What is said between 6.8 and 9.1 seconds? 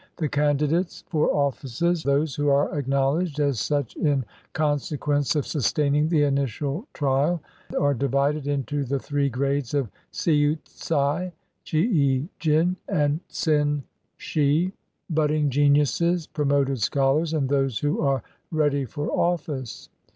trial— are divided into the